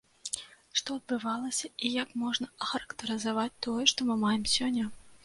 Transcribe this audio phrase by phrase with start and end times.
[0.79, 4.89] Што адбывалася і як можна ахарактарызаваць тое, што мы маем сёння?